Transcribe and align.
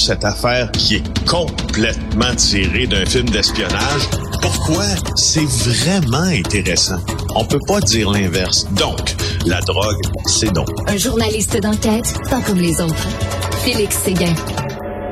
cette 0.00 0.24
affaire 0.24 0.70
qui 0.72 0.96
est 0.96 1.26
complètement 1.28 2.34
tirée 2.36 2.86
d'un 2.86 3.04
film 3.04 3.28
d'espionnage. 3.28 4.08
Pourquoi? 4.40 4.84
C'est 5.16 5.44
vraiment 5.44 6.22
intéressant. 6.22 7.00
On 7.34 7.44
peut 7.44 7.60
pas 7.66 7.80
dire 7.80 8.10
l'inverse. 8.10 8.66
Donc, 8.72 9.14
la 9.46 9.60
drogue, 9.60 10.00
c'est 10.26 10.52
donc. 10.52 10.68
Un 10.86 10.96
journaliste 10.96 11.60
d'enquête, 11.60 12.14
pas 12.28 12.40
comme 12.40 12.58
les 12.58 12.80
autres. 12.80 13.08
Félix 13.64 13.96
Séguin. 13.98 14.34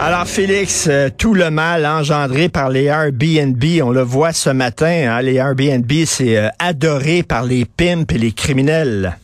Alors 0.00 0.26
Félix, 0.26 0.86
euh, 0.88 1.10
tout 1.16 1.34
le 1.34 1.50
mal 1.50 1.84
engendré 1.84 2.48
par 2.48 2.70
les 2.70 2.84
Airbnb, 2.84 3.62
on 3.82 3.90
le 3.90 4.02
voit 4.02 4.32
ce 4.32 4.48
matin, 4.50 5.10
hein, 5.10 5.20
les 5.22 5.34
Airbnb, 5.34 5.90
c'est 6.06 6.36
euh, 6.36 6.48
adoré 6.60 7.24
par 7.24 7.42
les 7.42 7.64
pimps 7.64 8.14
et 8.14 8.18
les 8.18 8.30
criminels. 8.30 9.18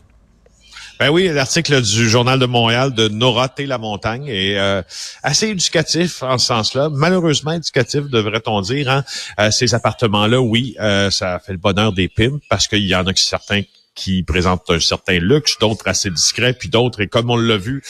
Ben 0.98 1.11
oui, 1.11 1.29
l'article 1.29 1.82
du 1.82 2.08
Journal 2.08 2.38
de 2.38 2.46
Montréal 2.46 2.94
de 2.94 3.08
Nora 3.08 3.48
T. 3.48 3.66
La 3.66 3.79
Montagne 3.79 4.26
est 4.29 4.56
euh, 4.58 4.82
assez 5.22 5.48
éducatif 5.48 6.22
en 6.22 6.39
ce 6.39 6.46
sens-là. 6.46 6.89
Malheureusement 6.89 7.52
éducatif, 7.52 8.02
devrait-on 8.02 8.61
dire. 8.61 8.90
Hein? 8.90 9.04
ces 9.50 9.75
appartements-là, 9.75 10.40
oui, 10.40 10.76
ça 11.11 11.40
fait 11.44 11.52
le 11.52 11.58
bonheur 11.58 11.93
des 11.93 12.08
pimps 12.08 12.40
parce 12.49 12.68
qu'il 12.68 12.85
y 12.86 12.94
en 12.94 13.07
a 13.07 13.12
certains 13.14 13.62
qui 13.94 14.22
présentent 14.22 14.68
un 14.68 14.80
certain 14.80 15.18
luxe, 15.18 15.58
d'autres 15.61 15.86
assez 15.86 16.11
discrets, 16.11 16.52
puis 16.52 16.68
d'autres, 16.68 17.00
et 17.00 17.08
comme 17.08 17.30
on 17.30 17.36
l'a 17.36 17.57
vu, 17.57 17.82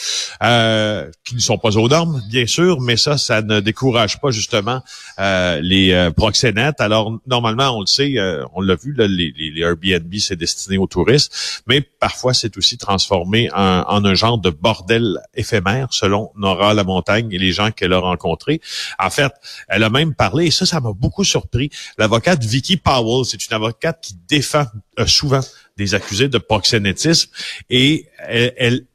euh, 0.43 1.09
qui 1.23 1.35
ne 1.35 1.39
sont 1.39 1.57
pas 1.57 1.77
aux 1.77 1.87
normes, 1.87 2.21
bien 2.29 2.45
sûr, 2.45 2.79
mais 2.79 2.95
ça, 2.95 3.17
ça 3.17 3.41
ne 3.41 3.59
décourage 3.59 4.19
pas 4.19 4.29
justement 4.29 4.81
euh, 5.19 5.59
les 5.61 5.91
euh, 5.91 6.11
proxénètes. 6.11 6.79
Alors, 6.79 7.17
normalement, 7.25 7.77
on 7.77 7.81
le 7.81 7.87
sait, 7.87 8.17
euh, 8.17 8.45
on 8.53 8.61
l'a 8.61 8.75
vu, 8.75 8.93
là, 8.93 9.07
les, 9.07 9.33
les, 9.35 9.61
Airbnb, 9.61 10.13
c'est 10.19 10.35
destiné 10.35 10.77
aux 10.77 10.87
touristes, 10.87 11.63
mais 11.67 11.81
parfois, 11.81 12.33
c'est 12.33 12.55
aussi 12.57 12.77
transformé 12.77 13.49
en, 13.53 13.83
en, 13.87 14.05
un 14.05 14.13
genre 14.13 14.37
de 14.37 14.51
bordel 14.51 15.19
éphémère, 15.33 15.87
selon 15.91 16.31
Nora 16.35 16.73
La 16.73 16.83
Montagne 16.83 17.29
et 17.31 17.39
les 17.39 17.51
gens 17.51 17.71
qu'elle 17.71 17.93
a 17.93 17.99
rencontrés. 17.99 18.61
En 18.99 19.09
fait, 19.09 19.31
elle 19.67 19.83
a 19.83 19.89
même 19.89 20.13
parlé, 20.13 20.47
et 20.47 20.51
ça, 20.51 20.65
ça 20.65 20.79
m'a 20.79 20.93
beaucoup 20.93 21.23
surpris, 21.23 21.71
l'avocate 21.97 22.43
Vicky 22.43 22.77
Powell, 22.77 23.25
c'est 23.25 23.43
une 23.47 23.55
avocate 23.55 23.99
qui 24.01 24.15
défend 24.27 24.65
souvent 25.07 25.41
des 25.77 25.93
accusés 25.93 26.29
de 26.29 26.37
proxénétisme. 26.37 27.29
Et 27.69 28.07
elle, 28.19 28.53
elle 28.57 28.85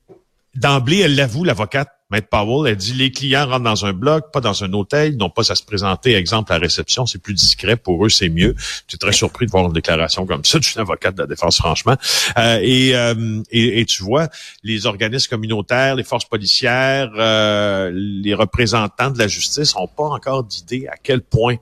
d'emblée, 0.55 0.99
elle 0.99 1.15
l'avoue, 1.15 1.45
l'avocate 1.45 2.00
Maître 2.11 2.29
Powell, 2.29 2.71
elle 2.71 2.77
dit 2.77 2.93
les 2.95 3.11
clients 3.11 3.47
rentrent 3.47 3.65
dans 3.65 3.87
un 3.87 3.93
bloc, 3.93 4.33
pas 4.33 4.41
dans 4.41 4.65
un 4.65 4.73
hôtel, 4.73 5.13
ils 5.13 5.17
n'ont 5.17 5.31
pas 5.31 5.51
à 5.51 5.55
se 5.55 5.63
présenter, 5.63 6.15
exemple, 6.15 6.53
à 6.53 6.57
la 6.57 6.63
réception, 6.63 7.07
c'est 7.07 7.21
plus 7.21 7.35
discret, 7.35 7.77
pour 7.77 8.05
eux, 8.05 8.09
c'est 8.09 8.29
mieux. 8.29 8.55
Je 8.59 8.83
suis 8.89 8.99
très 8.99 9.13
surpris 9.13 9.47
de 9.47 9.51
voir 9.51 9.67
une 9.67 9.73
déclaration 9.73 10.27
comme 10.27 10.45
ça. 10.45 10.59
Suis 10.61 10.79
avocate 10.79 11.15
de 11.17 11.23
la 11.23 11.27
défense, 11.27 11.57
franchement. 11.57 11.97
Euh, 12.39 12.59
euh, 12.63 13.43
et, 13.51 13.81
et, 13.81 13.85
tu 13.87 14.03
vois, 14.03 14.29
les 14.63 14.87
organismes 14.87 15.31
communautaires, 15.31 15.97
les 15.97 16.05
forces 16.05 16.27
policières, 16.27 17.11
euh, 17.17 17.91
les 17.93 18.35
représentants 18.35 19.11
de 19.11 19.19
la 19.19 19.27
justice 19.27 19.75
n'ont 19.75 19.89
pas 19.89 20.05
encore 20.05 20.45
d'idée 20.45 20.87
à 20.87 20.97
quel 21.03 21.23
point 21.23 21.57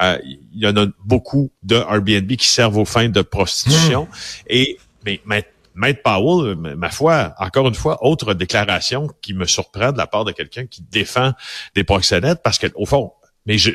il 0.00 0.38
y 0.54 0.66
en 0.66 0.76
a 0.76 0.86
beaucoup 1.04 1.50
de 1.62 1.76
Airbnb 1.76 2.30
qui 2.32 2.46
servent 2.46 2.78
aux 2.78 2.84
fins 2.84 3.08
de 3.08 3.22
prostitution. 3.22 4.04
Mmh. 4.04 4.46
Et 4.48 4.78
mais 5.04 5.20
maintenant, 5.24 5.50
Maître 5.74 6.02
Powell, 6.02 6.56
ma 6.56 6.90
foi, 6.90 7.34
encore 7.38 7.68
une 7.68 7.74
fois, 7.74 8.04
autre 8.04 8.34
déclaration 8.34 9.08
qui 9.22 9.34
me 9.34 9.46
surprend 9.46 9.92
de 9.92 9.98
la 9.98 10.06
part 10.06 10.24
de 10.24 10.32
quelqu'un 10.32 10.66
qui 10.66 10.82
défend 10.82 11.32
des 11.74 11.84
proxénètes 11.84 12.40
parce 12.42 12.58
qu'au 12.58 12.86
fond, 12.86 13.12
mais 13.46 13.56
je, 13.56 13.70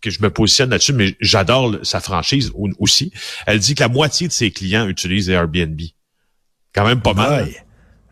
que 0.00 0.10
je 0.10 0.22
me 0.22 0.30
positionne 0.30 0.70
là-dessus, 0.70 0.92
mais 0.92 1.16
j'adore 1.20 1.76
sa 1.82 2.00
franchise 2.00 2.52
aussi. 2.78 3.12
Elle 3.46 3.58
dit 3.58 3.74
que 3.74 3.82
la 3.82 3.88
moitié 3.88 4.28
de 4.28 4.32
ses 4.32 4.50
clients 4.50 4.86
utilisent 4.88 5.28
Airbnb. 5.28 5.80
Quand 6.74 6.86
même 6.86 7.00
pas 7.00 7.14
mal. 7.14 7.48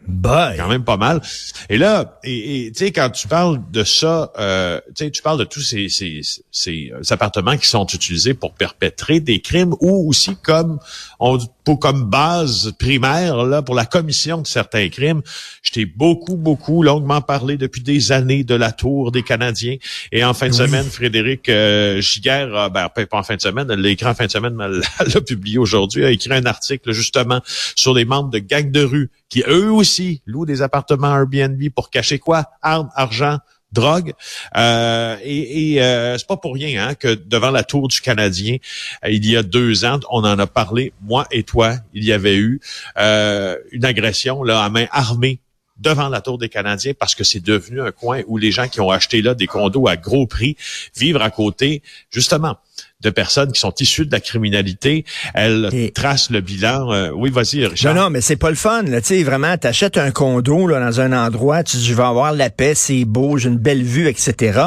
Bye. 0.06 0.56
Quand 0.56 0.68
même 0.68 0.84
pas 0.84 0.96
mal. 0.96 1.20
Et 1.68 1.78
là, 1.78 2.18
et, 2.22 2.70
tu 2.72 2.84
sais, 2.84 2.92
quand 2.92 3.10
tu 3.10 3.26
parles 3.26 3.60
de 3.72 3.82
ça, 3.82 4.32
euh, 4.38 4.80
tu 4.94 5.22
parles 5.22 5.38
de 5.38 5.44
tous 5.44 5.60
ces, 5.60 5.88
ces, 5.88 6.20
ces, 6.50 6.92
appartements 7.10 7.56
qui 7.56 7.66
sont 7.66 7.86
utilisés 7.86 8.34
pour 8.34 8.52
perpétrer 8.54 9.20
des 9.20 9.41
crimes 9.41 9.75
ou 9.81 10.08
aussi 10.08 10.36
comme 10.36 10.78
on 11.19 11.38
pour 11.64 11.81
comme 11.81 12.08
base 12.08 12.72
primaire 12.78 13.44
là 13.44 13.60
pour 13.60 13.75
la 13.75 13.86
commission 13.86 14.41
de 14.41 14.47
certains 14.47 14.88
crimes. 14.88 15.22
Je 15.62 15.72
t'ai 15.72 15.84
beaucoup, 15.84 16.36
beaucoup 16.36 16.84
longuement 16.84 17.20
parlé 17.20 17.56
depuis 17.56 17.82
des 17.82 18.12
années 18.12 18.44
de 18.44 18.54
la 18.54 18.70
tour 18.70 19.10
des 19.10 19.25
Canadiens. 19.25 19.76
Et 20.12 20.25
en 20.25 20.32
fin 20.32 20.47
de 20.47 20.54
semaine, 20.54 20.84
Frédéric 20.84 21.48
euh, 21.48 22.00
Giguère, 22.00 22.70
ben, 22.70 22.88
pas 22.88 23.19
en 23.19 23.25
fin 23.25 23.34
de 23.34 23.41
semaine, 23.41 23.72
l'écran 23.72 24.14
fin 24.14 24.26
de 24.26 24.31
semaine 24.31 24.56
l'a 25.14 25.20
publié 25.20 25.58
aujourd'hui, 25.58 26.04
a 26.04 26.10
écrit 26.12 26.32
un 26.32 26.47
article 26.47 26.92
justement 26.92 27.41
sur 27.75 27.94
les 27.94 28.04
membres 28.04 28.31
de 28.31 28.38
gangs 28.38 28.70
de 28.70 28.84
rue 28.84 29.10
qui 29.28 29.42
eux 29.47 29.70
aussi 29.70 30.22
louent 30.26 30.47
des 30.47 30.62
appartements 30.62 31.14
Airbnb 31.14 31.62
pour 31.75 31.91
cacher 31.91 32.19
quoi? 32.19 32.44
Armes, 32.62 32.91
argent, 32.94 33.38
drogue. 33.72 34.12
Euh, 34.56 35.16
et, 35.22 35.75
et 35.75 35.82
euh, 35.82 36.16
c'est 36.19 36.26
pas 36.26 36.37
pour 36.37 36.54
rien 36.54 36.88
hein, 36.88 36.94
que 36.94 37.14
devant 37.14 37.50
la 37.50 37.64
tour 37.64 37.88
du 37.88 38.00
Canadien, 38.00 38.56
euh, 39.04 39.10
il 39.10 39.28
y 39.28 39.37
a 39.37 39.42
deux 39.42 39.84
ans, 39.84 40.00
on 40.10 40.25
en 40.25 40.38
a 40.38 40.47
parlé, 40.47 40.92
moi 41.03 41.26
et 41.31 41.42
toi, 41.42 41.76
il 41.92 42.04
y 42.04 42.12
avait 42.12 42.37
eu 42.37 42.60
euh, 42.98 43.56
une 43.72 43.84
agression 43.84 44.42
là 44.42 44.62
à 44.62 44.69
main 44.70 44.87
armée 44.91 45.41
devant 45.78 46.09
la 46.09 46.20
tour 46.20 46.38
des 46.38 46.48
Canadiens 46.48 46.92
parce 46.98 47.14
que 47.14 47.25
c'est 47.25 47.42
devenu 47.42 47.81
un 47.81 47.92
coin 47.92 48.22
où 48.26 48.38
les 48.38 48.50
gens 48.50 48.69
qui 48.69 48.81
ont 48.81 48.91
acheté 48.91 49.22
là 49.22 49.34
des 49.34 49.47
condos 49.47 49.88
à 49.88 49.97
gros 49.97 50.26
prix 50.26 50.56
vivent 50.97 51.16
à 51.16 51.31
côté, 51.31 51.82
justement, 52.10 52.56
de 53.03 53.10
personnes 53.10 53.53
qui 53.53 53.60
sont 53.60 53.75
issues 53.78 54.06
de 54.06 54.12
la 54.12 54.20
criminalité. 54.20 55.04
Elle 55.34 55.91
trace 55.94 56.31
le 56.31 56.41
bilan. 56.41 56.92
Euh, 56.92 57.10
oui, 57.10 57.31
vas-y, 57.31 57.66
Richard. 57.66 57.94
Non, 57.94 58.03
non, 58.03 58.10
mais 58.10 58.20
c'est 58.20 58.37
pas 58.37 58.50
le 58.50 58.56
fun. 58.56 58.84
Tu 58.84 58.92
sais, 59.03 59.22
vraiment, 59.22 59.56
t'achètes 59.59 59.98
un 59.98 60.10
condo 60.10 60.66
là, 60.66 60.81
dans 60.81 61.00
un 61.00 61.12
endroit, 61.12 61.62
tu 61.62 61.76
dis, 61.76 61.87
je 61.87 61.94
vais 61.94 62.03
avoir 62.03 62.32
la 62.32 62.48
paix, 62.48 62.75
c'est 62.75 63.04
beau, 63.04 63.37
j'ai 63.37 63.48
une 63.48 63.58
belle 63.58 63.82
vue, 63.82 64.08
etc. 64.08 64.60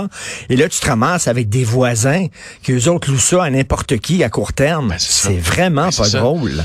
Et 0.50 0.56
là, 0.56 0.70
tu 0.70 0.80
te 0.80 0.88
ramasses 0.88 1.28
avec 1.28 1.50
des 1.50 1.64
voisins 1.64 2.28
qui, 2.62 2.74
eux 2.74 2.88
autres, 2.90 3.10
louent 3.10 3.20
ça 3.20 3.44
à 3.44 3.50
n'importe 3.50 3.98
qui 3.98 4.24
à 4.24 4.30
court 4.30 4.54
terme. 4.54 4.90
Ben, 4.90 5.00
c'est 5.00 5.40
vraiment 5.40 5.90
ben, 5.90 5.98
pas 5.98 6.10
drôle. 6.10 6.64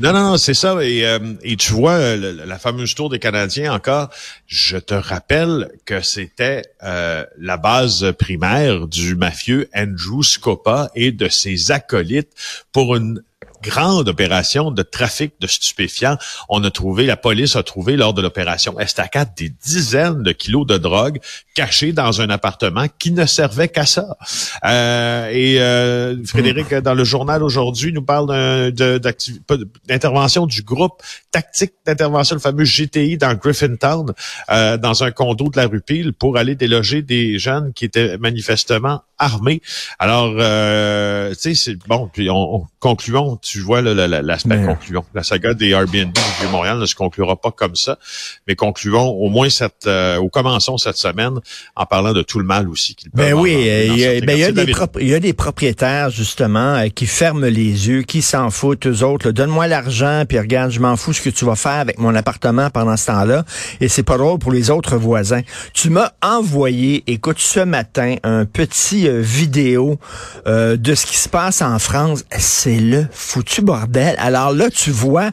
Non, 0.00 0.14
non, 0.14 0.38
c'est 0.38 0.54
ça. 0.54 0.82
Et, 0.82 1.04
euh, 1.04 1.18
tu 1.58 1.74
vois, 1.74 1.92
euh, 1.92 2.46
la, 2.46 2.58
fameuse 2.58 2.94
tour 2.94 3.10
des 3.10 3.18
Canadiens 3.18 3.74
encore, 3.74 4.08
je 4.46 4.78
te 4.78 4.94
rappelle 4.94 5.70
que 5.84 6.00
c'était 6.00 6.62
euh, 6.82 7.26
la 7.36 7.58
base 7.58 8.10
primaire 8.18 8.86
du 8.86 9.14
mafieux 9.14 9.68
Andrew 9.76 10.22
Scopa 10.22 10.90
et 10.94 11.12
de 11.12 11.28
ses 11.28 11.70
acolytes 11.70 12.32
pour 12.72 12.96
une 12.96 13.22
grande 13.62 14.08
opération 14.08 14.70
de 14.70 14.82
trafic 14.82 15.34
de 15.40 15.46
stupéfiants. 15.46 16.16
On 16.48 16.62
a 16.64 16.70
trouvé, 16.70 17.06
la 17.06 17.16
police 17.16 17.56
a 17.56 17.62
trouvé 17.62 17.96
lors 17.96 18.14
de 18.14 18.22
l'opération 18.22 18.78
Estacade 18.78 19.30
des 19.36 19.50
dizaines 19.50 20.22
de 20.22 20.32
kilos 20.32 20.66
de 20.66 20.78
drogue 20.78 21.20
cachés 21.54 21.92
dans 21.92 22.20
un 22.20 22.30
appartement 22.30 22.86
qui 22.98 23.12
ne 23.12 23.26
servait 23.26 23.68
qu'à 23.68 23.86
ça. 23.86 24.16
Euh, 24.64 25.28
et 25.30 25.60
euh, 25.60 26.16
Frédéric, 26.24 26.74
dans 26.74 26.94
le 26.94 27.04
journal 27.04 27.42
aujourd'hui, 27.42 27.92
nous 27.92 28.02
parle 28.02 28.72
d'intervention 28.72 30.46
du 30.46 30.62
groupe 30.62 31.02
tactique 31.30 31.74
d'intervention, 31.86 32.36
le 32.36 32.40
fameux 32.40 32.64
GTI 32.64 33.16
dans 33.16 33.34
Griffintown, 33.34 34.12
euh, 34.50 34.76
dans 34.76 35.04
un 35.04 35.10
condo 35.10 35.48
de 35.48 35.56
la 35.56 35.66
rue 35.66 35.80
Peel 35.80 36.12
pour 36.12 36.36
aller 36.36 36.54
déloger 36.54 37.02
des 37.02 37.38
jeunes 37.38 37.72
qui 37.72 37.84
étaient 37.84 38.18
manifestement 38.18 39.02
armés. 39.18 39.60
Alors, 39.98 40.34
euh, 40.38 41.30
tu 41.30 41.40
sais, 41.40 41.54
c'est 41.54 41.76
bon. 41.86 42.10
Puis 42.12 42.30
on, 42.30 42.66
concluons 42.80 43.36
tu 43.50 43.60
vois 43.60 43.82
l'aspect 43.82 44.62
concluant. 44.64 45.04
La 45.12 45.24
saga 45.24 45.54
des 45.54 45.70
Airbnb 45.70 46.12
du 46.12 46.46
Montréal 46.52 46.78
ne 46.78 46.86
se 46.86 46.94
conclura 46.94 47.34
pas 47.34 47.50
comme 47.50 47.74
ça, 47.74 47.98
mais 48.46 48.54
concluons 48.54 49.08
au 49.08 49.28
moins 49.28 49.50
cette, 49.50 49.88
euh, 49.88 50.18
ou 50.18 50.28
commençons 50.28 50.78
cette 50.78 50.96
semaine 50.96 51.40
en 51.74 51.84
parlant 51.84 52.12
de 52.12 52.22
tout 52.22 52.38
le 52.38 52.44
mal 52.44 52.68
aussi 52.68 52.94
qu'il 52.94 53.10
Ben 53.12 53.34
oui, 53.34 53.54
il 53.58 53.98
y, 53.98 54.06
a, 54.06 54.20
ben, 54.20 54.36
il, 54.36 54.38
y 54.38 54.44
a 54.44 54.52
des 54.52 54.72
il 55.00 55.08
y 55.08 55.14
a 55.14 55.20
des 55.20 55.32
propriétaires 55.32 56.10
justement 56.10 56.76
euh, 56.76 56.88
qui 56.88 57.06
ferment 57.06 57.46
les 57.46 57.88
yeux, 57.88 58.02
qui 58.02 58.22
s'en 58.22 58.50
foutent 58.50 58.86
eux 58.86 59.02
autres. 59.02 59.32
Donne-moi 59.32 59.66
l'argent, 59.66 60.22
puis 60.28 60.38
regarde, 60.38 60.70
je 60.70 60.78
m'en 60.78 60.96
fous 60.96 61.12
ce 61.12 61.20
que 61.20 61.30
tu 61.30 61.44
vas 61.44 61.56
faire 61.56 61.72
avec 61.72 61.98
mon 61.98 62.14
appartement 62.14 62.70
pendant 62.70 62.96
ce 62.96 63.06
temps-là. 63.06 63.44
Et 63.80 63.88
c'est 63.88 64.04
pas 64.04 64.16
drôle 64.16 64.38
pour 64.38 64.52
les 64.52 64.70
autres 64.70 64.96
voisins. 64.96 65.40
Tu 65.74 65.90
m'as 65.90 66.12
envoyé, 66.22 67.02
écoute, 67.08 67.40
ce 67.40 67.60
matin, 67.60 68.14
un 68.22 68.44
petit 68.44 69.08
euh, 69.08 69.20
vidéo 69.20 69.98
de 70.46 70.94
ce 70.94 71.06
qui 71.06 71.16
se 71.16 71.28
passe 71.28 71.62
en 71.62 71.78
France. 71.78 72.24
C'est 72.38 72.78
le 72.78 73.06
fou 73.10 73.39
foutu 73.40 73.62
bordel. 73.62 74.14
Alors 74.18 74.52
là, 74.52 74.68
tu 74.68 74.90
vois, 74.90 75.30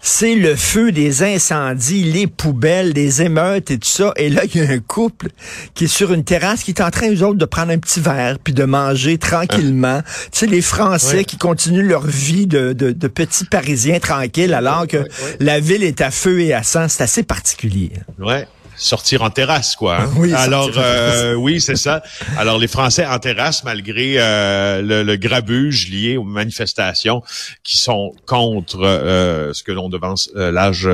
c'est 0.00 0.36
le 0.36 0.54
feu 0.54 0.92
des 0.92 1.24
incendies, 1.24 2.04
les 2.04 2.28
poubelles, 2.28 2.92
les 2.92 3.20
émeutes 3.20 3.72
et 3.72 3.78
tout 3.78 3.88
ça. 3.88 4.12
Et 4.16 4.28
là, 4.28 4.42
il 4.44 4.60
y 4.60 4.64
a 4.64 4.70
un 4.70 4.78
couple 4.78 5.28
qui 5.74 5.84
est 5.84 5.88
sur 5.88 6.12
une 6.12 6.22
terrasse 6.22 6.62
qui 6.62 6.70
est 6.70 6.80
en 6.80 6.90
train, 6.90 7.12
eux 7.12 7.24
autres, 7.24 7.38
de 7.38 7.44
prendre 7.44 7.72
un 7.72 7.78
petit 7.78 7.98
verre 7.98 8.38
puis 8.38 8.54
de 8.54 8.62
manger 8.62 9.18
tranquillement. 9.18 10.02
Tu 10.30 10.38
sais, 10.38 10.46
les 10.46 10.62
Français 10.62 11.24
qui 11.24 11.36
continuent 11.36 11.88
leur 11.88 12.06
vie 12.06 12.46
de, 12.46 12.72
de, 12.72 13.08
petits 13.08 13.44
Parisiens 13.44 13.98
tranquilles 13.98 14.54
alors 14.54 14.86
que 14.86 15.04
la 15.40 15.58
ville 15.58 15.82
est 15.82 16.00
à 16.00 16.12
feu 16.12 16.42
et 16.42 16.54
à 16.54 16.62
sang. 16.62 16.86
C'est 16.88 17.02
assez 17.02 17.24
particulier. 17.24 17.90
Ouais. 18.20 18.46
Sortir 18.76 19.22
en 19.22 19.30
terrasse, 19.30 19.76
quoi. 19.76 20.00
Hein. 20.00 20.10
Oui, 20.16 20.32
Alors, 20.32 20.70
euh, 20.76 21.34
oui, 21.34 21.60
c'est 21.60 21.76
ça. 21.76 22.02
Alors, 22.36 22.58
les 22.58 22.68
Français 22.68 23.06
en 23.06 23.18
terrasse, 23.18 23.64
malgré 23.64 24.14
euh, 24.16 24.82
le, 24.82 25.02
le, 25.02 25.16
grabuge 25.16 25.88
lié 25.88 26.16
aux 26.16 26.24
manifestations 26.24 27.22
qui 27.62 27.76
sont 27.76 28.12
contre 28.26 28.80
euh, 28.82 29.52
ce 29.52 29.62
que 29.62 29.72
l'on 29.72 29.88
devance 29.88 30.30
l'âge 30.34 30.88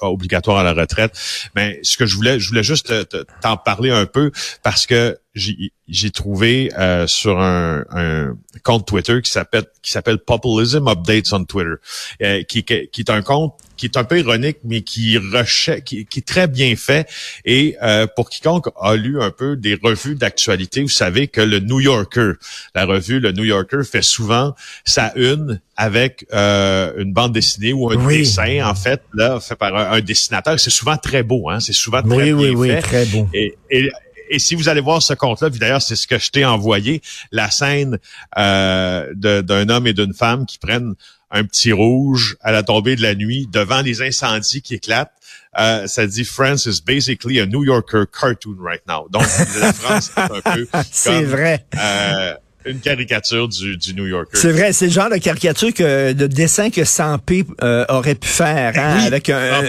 obligatoire 0.00 0.58
à 0.58 0.62
la 0.62 0.72
retraite. 0.72 1.12
Mais 1.54 1.80
ce 1.82 1.96
que 1.96 2.06
je 2.06 2.16
voulais, 2.16 2.38
je 2.38 2.48
voulais 2.48 2.62
juste 2.62 2.92
t'en 3.40 3.56
parler 3.56 3.90
un 3.90 4.06
peu 4.06 4.30
parce 4.62 4.86
que 4.86 5.18
j'ai 5.36 6.10
trouvé 6.10 6.72
euh, 6.78 7.06
sur 7.06 7.38
un, 7.40 7.84
un, 7.90 8.36
compte 8.62 8.86
Twitter 8.86 9.20
qui 9.22 9.30
s'appelle 9.30 9.64
qui 9.82 9.92
s'appelle 9.92 10.18
Populism 10.18 10.88
Updates 10.88 11.32
on 11.32 11.44
Twitter, 11.44 11.74
euh, 12.22 12.42
qui, 12.42 12.64
qui, 12.64 13.00
est 13.00 13.10
un 13.10 13.22
compte 13.22 13.54
qui 13.76 13.86
est 13.86 13.96
un 13.96 14.04
peu 14.04 14.18
ironique, 14.18 14.58
mais 14.64 14.82
qui, 14.82 15.18
recherche, 15.18 15.82
qui, 15.82 16.06
qui 16.06 16.20
est 16.20 16.26
très 16.26 16.48
bien 16.48 16.74
fait. 16.76 17.08
Et 17.44 17.76
euh, 17.82 18.06
pour 18.06 18.30
quiconque 18.30 18.68
a 18.80 18.96
lu 18.96 19.20
un 19.20 19.30
peu 19.30 19.56
des 19.56 19.78
revues 19.80 20.14
d'actualité, 20.14 20.82
vous 20.82 20.88
savez 20.88 21.28
que 21.28 21.40
le 21.40 21.60
New 21.60 21.80
Yorker, 21.80 22.32
la 22.74 22.86
revue 22.86 23.20
le 23.20 23.32
New 23.32 23.44
Yorker 23.44 23.82
fait 23.84 24.02
souvent 24.02 24.54
sa 24.84 25.12
une 25.16 25.60
avec 25.76 26.26
euh, 26.32 26.92
une 26.96 27.12
bande 27.12 27.32
dessinée 27.32 27.74
ou 27.74 27.90
un 27.90 28.08
dessin, 28.08 28.66
en 28.66 28.74
fait, 28.74 29.02
là, 29.12 29.40
fait 29.40 29.56
par 29.56 29.74
un, 29.76 30.00
dessinateur. 30.00 30.58
C'est 30.58 30.70
souvent 30.70 30.96
très 30.96 31.22
beau, 31.22 31.50
hein. 31.50 31.60
C'est 31.60 31.74
souvent 31.74 32.02
très 32.02 32.32
oui, 32.32 32.32
bien 32.32 32.54
oui, 32.54 32.68
fait. 32.68 32.76
Oui, 32.76 32.82
très 32.82 33.04
beau. 33.06 33.28
Et, 33.34 33.56
et, 33.70 33.90
et 34.28 34.38
si 34.38 34.54
vous 34.54 34.68
allez 34.68 34.80
voir 34.80 35.02
ce 35.02 35.14
compte-là, 35.14 35.50
d'ailleurs, 35.50 35.82
c'est 35.82 35.96
ce 35.96 36.06
que 36.06 36.18
je 36.18 36.30
t'ai 36.30 36.44
envoyé, 36.44 37.02
la 37.32 37.50
scène 37.50 37.98
euh, 38.38 39.12
d'un 39.14 39.68
homme 39.68 39.86
et 39.86 39.92
d'une 39.92 40.14
femme 40.14 40.46
qui 40.46 40.58
prennent 40.58 40.94
un 41.30 41.44
petit 41.44 41.72
rouge 41.72 42.36
à 42.40 42.52
la 42.52 42.62
tombée 42.62 42.96
de 42.96 43.02
la 43.02 43.14
nuit 43.14 43.48
devant 43.50 43.82
les 43.82 44.02
incendies 44.02 44.62
qui 44.62 44.74
éclatent. 44.74 45.12
Euh, 45.58 45.86
ça 45.86 46.06
dit 46.06 46.24
France 46.24 46.66
is 46.66 46.82
basically 46.84 47.40
a 47.40 47.46
New 47.46 47.64
Yorker 47.64 48.04
cartoon 48.12 48.56
right 48.60 48.82
now. 48.86 49.08
Donc 49.10 49.22
la 49.58 49.72
France 49.72 50.12
est 50.16 50.20
un 50.20 50.40
peu 50.40 50.68
C'est 50.92 51.22
vrai. 51.22 51.66
Euh, 51.76 52.34
une 52.66 52.80
caricature 52.80 53.48
du, 53.48 53.76
du 53.76 53.94
New 53.94 54.06
Yorker. 54.06 54.30
C'est 54.34 54.52
vrai, 54.52 54.72
c'est 54.72 54.86
le 54.86 54.92
genre 54.92 55.10
de 55.10 55.16
caricature 55.16 55.72
que 55.72 56.12
de 56.12 56.26
dessin 56.26 56.70
que 56.70 56.84
Sampé 56.84 57.44
euh, 57.62 57.84
aurait 57.88 58.14
pu 58.14 58.28
faire, 58.28 58.72
hein, 58.76 59.04
avec 59.06 59.30
un, 59.30 59.62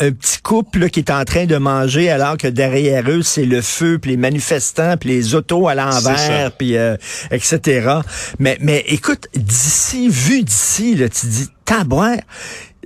un, 0.00 0.12
petit 0.12 0.40
couple 0.42 0.88
qui 0.90 1.00
est 1.00 1.10
en 1.10 1.24
train 1.24 1.46
de 1.46 1.56
manger 1.56 2.10
alors 2.10 2.36
que 2.36 2.48
derrière 2.48 3.08
eux 3.08 3.22
c'est 3.22 3.44
le 3.44 3.62
feu, 3.62 3.98
puis 4.00 4.12
les 4.12 4.16
manifestants, 4.16 4.96
puis 4.96 5.10
les 5.10 5.34
autos 5.34 5.68
à 5.68 5.74
l'envers, 5.74 6.52
puis 6.52 6.76
euh, 6.76 6.96
etc. 7.30 7.98
Mais 8.38 8.58
mais 8.60 8.84
écoute, 8.88 9.28
d'ici 9.34 10.08
vu 10.08 10.42
d'ici, 10.42 10.94
là, 10.94 11.08
tu 11.08 11.26
dis 11.26 11.48
tabouin 11.64 12.16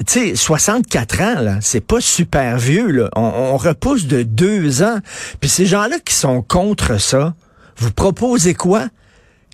tu 0.07 0.33
sais, 0.33 0.37
64 0.37 1.21
ans, 1.23 1.41
là, 1.41 1.59
c'est 1.63 1.81
pas 1.81 2.03
super 2.03 2.59
vieux, 2.59 2.91
là. 2.91 3.09
On, 3.17 3.23
on 3.23 3.57
repousse 3.57 4.07
de 4.07 4.23
deux 4.23 4.83
ans. 4.83 4.99
Puis 5.41 5.49
ces 5.49 5.65
gens-là 5.65 5.99
qui 6.01 6.15
sont 6.15 6.43
contre 6.43 7.01
ça, 7.01 7.35
vous 7.79 7.91
proposez 7.93 8.53
quoi? 8.53 8.89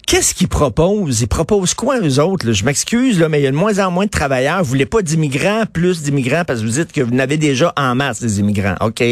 Qu'est-ce 0.06 0.34
qu'ils 0.34 0.48
proposent? 0.48 1.20
Ils 1.20 1.26
proposent 1.28 1.74
quoi, 1.74 2.00
eux 2.00 2.20
autres? 2.20 2.52
Je 2.52 2.64
m'excuse, 2.64 3.18
là, 3.18 3.28
mais 3.28 3.40
il 3.40 3.44
y 3.44 3.46
a 3.46 3.50
de 3.50 3.56
moins 3.56 3.78
en 3.78 3.90
moins 3.90 4.04
de 4.04 4.10
travailleurs. 4.10 4.58
Vous 4.58 4.68
voulez 4.68 4.86
pas 4.86 5.00
d'immigrants, 5.00 5.64
plus 5.72 6.02
d'immigrants, 6.02 6.44
parce 6.44 6.60
que 6.60 6.66
vous 6.66 6.72
dites 6.72 6.92
que 6.92 7.00
vous 7.00 7.14
n'avez 7.14 7.36
déjà 7.38 7.72
en 7.76 7.94
masse 7.94 8.20
des 8.20 8.40
immigrants. 8.40 8.74
OK? 8.80 9.02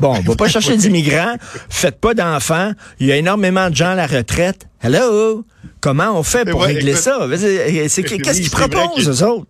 Bon, 0.00 0.16
on 0.16 0.20
va 0.20 0.36
pas 0.36 0.48
chercher 0.48 0.76
d'immigrants. 0.76 1.36
Faites 1.68 1.98
pas 1.98 2.14
d'enfants. 2.14 2.72
Il 3.00 3.06
y 3.06 3.12
a 3.12 3.16
énormément 3.16 3.68
de 3.70 3.74
gens 3.74 3.90
à 3.90 3.94
la 3.94 4.06
retraite. 4.06 4.66
Hello? 4.82 5.44
Comment 5.80 6.18
on 6.18 6.22
fait 6.22 6.44
pour 6.44 6.62
régler 6.62 6.94
ça? 6.94 7.18
Qu'est-ce 7.30 8.40
qu'ils 8.40 8.50
proposent, 8.50 9.08
eux 9.08 9.26
autres? 9.26 9.48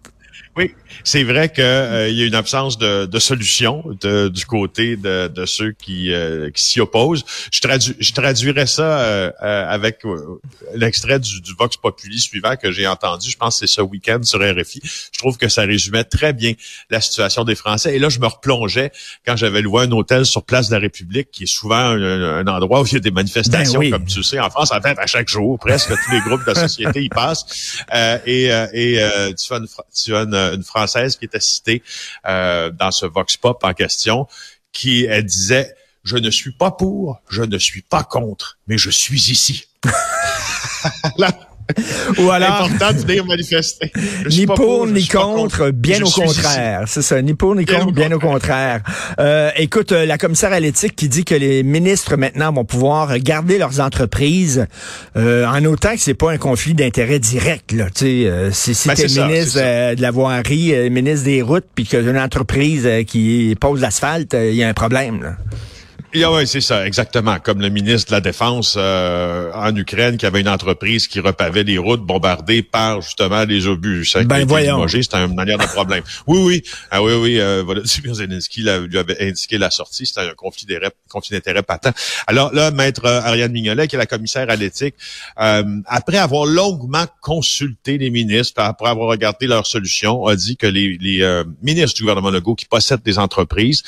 Oui, 0.57 0.73
c'est 1.03 1.25
vrai 1.25 1.49
qu'il 1.49 1.65
euh, 1.65 2.09
y 2.11 2.23
a 2.23 2.27
une 2.27 2.35
absence 2.35 2.79
de, 2.79 3.07
de 3.07 3.19
solution 3.19 3.85
du 4.01 4.47
côté 4.47 4.97
de, 4.97 5.27
de 5.27 5.47
ceux 5.47 5.73
qui, 5.73 6.13
euh, 6.13 6.51
qui 6.51 6.63
s'y 6.63 6.81
opposent. 6.81 7.25
Je, 7.51 7.61
tradu 7.61 7.97
je 7.99 8.13
traduirais 8.13 8.67
ça 8.67 9.01
euh, 9.01 9.33
avec 9.41 10.03
l'extrait 10.75 11.19
du, 11.19 11.41
du, 11.41 11.55
Vox 11.59 11.77
Populi 11.77 12.21
suivant 12.21 12.55
que 12.55 12.71
j'ai 12.71 12.87
entendu. 12.87 13.29
Je 13.29 13.37
pense 13.37 13.59
que 13.59 13.67
c'est 13.67 13.75
ce 13.75 13.81
week-end 13.81 14.21
sur 14.23 14.39
RFI. 14.41 14.81
Je 14.85 15.19
trouve 15.19 15.39
que 15.39 15.49
ça 15.49 15.63
résumait 15.63 16.05
très 16.05 16.33
bien 16.33 16.53
la 16.89 17.01
situation 17.01 17.43
des 17.43 17.57
Français. 17.57 17.97
Et 17.97 17.99
là, 17.99 18.09
je 18.09 18.21
me 18.21 18.27
replongeais 18.27 18.93
quand 19.27 19.37
j'avais 19.37 19.61
loué 19.61 19.83
un 19.83 19.91
hôtel 19.91 20.25
sur 20.25 20.45
Place 20.45 20.69
de 20.69 20.75
la 20.75 20.81
République, 20.81 21.31
qui 21.33 21.45
est 21.45 21.53
souvent 21.53 21.77
un, 21.77 22.47
endroit 22.47 22.83
où 22.83 22.87
il 22.87 22.93
y 22.93 22.97
a 22.97 23.01
des 23.01 23.11
manifestations, 23.11 23.81
ben 23.81 23.91
comme 23.91 24.05
tu 24.05 24.23
sais, 24.23 24.39
en 24.39 24.51
France, 24.51 24.71
en 24.71 24.81
fait, 24.81 24.99
à 24.99 25.07
chaque 25.07 25.29
jour, 25.29 25.59
presque 25.59 25.89
tous 25.89 26.13
les 26.13 26.21
groupes 26.21 26.43
de 26.43 26.53
la 26.53 26.69
société 26.69 27.03
y 27.03 27.09
passent. 27.09 27.83
et 28.27 28.45
et 28.75 29.01
tu 29.37 29.47
fais 29.47 29.57
une, 29.57 29.67
tu 29.95 30.15
as 30.15 30.21
une 30.21 30.44
une 30.53 30.63
Française 30.63 31.17
qui 31.17 31.25
était 31.25 31.41
citée 31.41 31.83
euh, 32.27 32.71
dans 32.71 32.91
ce 32.91 33.07
Vox 33.07 33.37
Pop 33.37 33.63
en 33.63 33.73
question, 33.73 34.27
qui 34.73 35.05
elle 35.05 35.25
disait 35.25 35.75
Je 36.03 36.17
ne 36.17 36.31
suis 36.31 36.53
pas 36.53 36.71
pour, 36.71 37.21
je 37.29 37.43
ne 37.43 37.59
suis 37.59 37.83
pas 37.83 38.05
contre, 38.05 38.59
mais 38.67 38.79
je 38.79 38.91
suis 38.91 39.31
ici. 39.31 39.67
Ou 42.19 42.31
alors, 42.31 42.63
important 42.63 42.93
de 42.93 42.99
venir 42.99 43.25
manifester. 43.25 43.91
ni 44.29 44.47
pour, 44.47 44.87
ni 44.87 45.07
contre, 45.07 45.71
bien 45.71 46.01
au 46.03 46.11
contraire. 46.11 46.85
C'est 46.87 47.03
ça, 47.03 47.21
ni 47.23 47.35
pour 47.35 47.55
ni 47.55 47.65
contre, 47.65 47.93
bien 47.93 48.13
au 48.13 48.19
contraire. 48.19 48.83
Euh, 49.19 49.51
écoute, 49.57 49.93
euh, 49.93 50.07
la 50.07 50.19
commissaire 50.19 50.53
à 50.53 50.61
l'éthique 50.61 50.95
qui 50.95 51.09
dit 51.09 51.25
que 51.25 51.35
les 51.35 51.63
ministres 51.63 52.17
maintenant 52.17 52.53
vont 52.53 52.65
pouvoir 52.65 53.19
garder 53.19 53.59
leurs 53.59 53.81
entreprises 53.81 54.67
euh, 55.17 55.47
en 55.47 55.65
autant 55.65 55.95
que 55.95 56.01
c'est 56.01 56.15
pas 56.15 56.33
un 56.33 56.39
conflit 56.39 56.75
d'intérêt 56.75 57.19
direct. 57.19 57.73
Là, 57.73 57.87
tu 57.87 58.05
sais, 58.05 58.51
si 58.53 58.75
si 58.75 58.89
ben, 58.89 58.95
t'es 58.95 59.27
ministre 59.27 59.59
de 59.95 60.03
la 60.03 60.11
voirie, 60.11 60.91
ministre 60.91 61.25
des 61.25 61.43
routes, 61.43 61.67
puis 61.75 61.87
que 61.87 61.97
une 61.97 62.19
entreprise 62.19 62.89
qui 63.07 63.57
pose 63.59 63.81
l'asphalte, 63.81 64.35
il 64.35 64.55
y 64.55 64.63
a 64.63 64.69
un 64.69 64.75
problème. 64.75 65.23
Là. 65.23 65.37
Yeah, 66.15 66.31
oui, 66.31 66.47
c'est 66.47 66.61
ça, 66.61 66.87
exactement. 66.87 67.41
Comme 67.41 67.61
le 67.61 67.71
ministre 67.71 68.11
de 68.11 68.17
la 68.17 68.21
Défense 68.21 68.77
euh, 68.77 69.51
en 69.53 69.75
Ukraine 69.75 70.17
qui 70.17 70.27
avait 70.27 70.41
une 70.41 70.49
entreprise 70.49 71.09
qui 71.09 71.19
repavait 71.19 71.65
les 71.65 71.77
routes 71.77 72.03
bombardées 72.03 72.63
par 72.63 73.01
justement 73.01 73.45
les 73.45 73.67
obus. 73.67 74.05
Ça, 74.05 74.23
ben 74.23 74.47
voyons. 74.47 74.87
C'était 74.87 75.17
une 75.17 75.35
manière 75.35 75.59
de 75.59 75.67
problème. 75.67 76.05
Oui, 76.27 76.39
oui. 76.39 76.63
Ah 76.91 77.03
oui, 77.03 77.15
oui. 77.15 77.41
Euh, 77.41 77.63
Volodymyr 77.67 78.15
Zelensky 78.15 78.63
lui 78.63 78.99
avait 78.99 79.29
indiqué 79.29 79.59
la 79.59 79.71
sortie. 79.71 80.07
C'était 80.07 80.21
un 80.21 80.35
conflit 80.35 80.67
d'intérêt 80.67 81.63
patent. 81.63 81.95
Alors 82.27 82.53
là, 82.55 82.71
maître 82.71 83.05
euh, 83.05 83.21
Ariane 83.21 83.53
Mignolet, 83.53 83.89
qui 83.89 83.97
est 83.97 83.99
la 83.99 84.07
commissaire 84.07 84.51
à 84.51 84.57
l'éthique, 84.57 84.95
euh, 85.41 85.63
après 85.87 86.19
avoir 86.19 86.47
longuement 86.47 87.07
consulté 87.21 87.99
les 87.99 88.11
ministres, 88.11 88.61
après 88.61 88.89
avoir 88.89 89.09
regardé 89.09 89.47
leurs 89.47 89.67
solutions, 89.67 90.27
a 90.27 90.37
dit 90.37 90.57
que 90.57 90.67
les, 90.67 90.97
les 91.01 91.23
euh, 91.23 91.45
ministres 91.63 91.97
du 91.97 92.03
gouvernement 92.03 92.31
Legault 92.31 92.55
qui 92.55 92.67
possèdent 92.67 93.03
des 93.03 93.19
entreprises, 93.19 93.83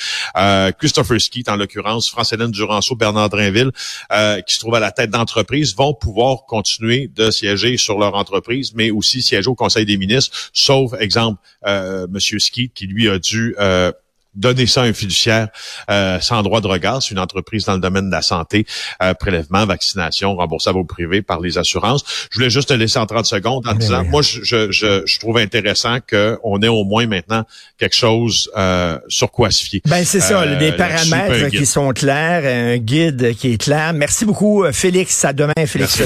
Christopher 0.78 1.20
Skeet 1.20 1.48
en 1.48 1.56
l'occurrence, 1.56 2.10
France-Hélène 2.16 2.50
Duranceau, 2.50 2.96
Bernard 2.96 3.28
Drinville, 3.28 3.72
euh, 4.10 4.40
qui 4.40 4.54
se 4.54 4.60
trouvent 4.60 4.74
à 4.74 4.80
la 4.80 4.90
tête 4.90 5.10
d'entreprise, 5.10 5.76
vont 5.76 5.92
pouvoir 5.92 6.46
continuer 6.46 7.10
de 7.14 7.30
siéger 7.30 7.76
sur 7.76 7.98
leur 7.98 8.14
entreprise, 8.14 8.72
mais 8.74 8.90
aussi 8.90 9.20
siéger 9.20 9.48
au 9.48 9.54
Conseil 9.54 9.84
des 9.84 9.98
ministres, 9.98 10.50
sauf, 10.54 10.94
exemple, 10.98 11.38
euh, 11.66 12.06
Monsieur 12.10 12.38
Skeet, 12.38 12.72
qui 12.74 12.86
lui 12.86 13.10
a 13.10 13.18
dû 13.18 13.54
euh, 13.60 13.92
donner 14.36 14.66
ça 14.66 14.82
à 14.82 14.84
un 14.84 14.92
fiduciaire 14.92 15.48
euh, 15.90 16.20
sans 16.20 16.42
droit 16.42 16.60
de 16.60 16.66
regard. 16.66 17.02
C'est 17.02 17.12
une 17.12 17.18
entreprise 17.18 17.64
dans 17.64 17.74
le 17.74 17.80
domaine 17.80 18.06
de 18.06 18.12
la 18.12 18.22
santé, 18.22 18.66
euh, 19.02 19.14
prélèvement, 19.14 19.66
vaccination, 19.66 20.36
remboursable 20.36 20.78
au 20.78 20.84
privé 20.84 21.22
par 21.22 21.40
les 21.40 21.58
assurances. 21.58 22.04
Je 22.30 22.36
voulais 22.36 22.50
juste 22.50 22.68
te 22.68 22.74
laisser 22.74 22.98
en 22.98 23.06
30 23.06 23.26
secondes 23.26 23.66
en 23.66 23.74
disant, 23.74 24.04
moi, 24.04 24.22
je, 24.22 24.42
je, 24.42 24.70
je, 24.70 25.18
trouve 25.18 25.38
intéressant 25.38 25.98
qu'on 26.08 26.60
ait 26.60 26.68
au 26.68 26.84
moins 26.84 27.06
maintenant 27.06 27.44
quelque 27.78 27.96
chose 27.96 28.50
euh, 28.56 28.98
sur 29.08 29.30
quoi 29.30 29.50
se 29.50 29.64
fier. 29.64 29.80
Ben 29.86 30.04
c'est 30.04 30.20
ça, 30.20 30.46
des 30.56 30.72
paramètres 30.72 31.48
qui 31.50 31.66
sont 31.66 31.92
clairs, 31.92 32.44
un 32.44 32.76
guide 32.76 33.34
qui 33.34 33.54
est 33.54 33.58
clair. 33.58 33.92
Merci 33.92 34.24
beaucoup, 34.24 34.64
Félix. 34.72 35.24
À 35.24 35.32
demain, 35.32 35.54
Félix. 35.66 35.96